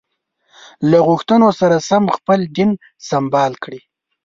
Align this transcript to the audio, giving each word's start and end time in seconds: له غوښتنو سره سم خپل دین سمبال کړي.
له 0.89 0.97
غوښتنو 1.07 1.47
سره 1.59 1.75
سم 1.89 2.03
خپل 2.15 2.39
دین 2.57 2.71
سمبال 3.09 3.53
کړي. 3.63 3.79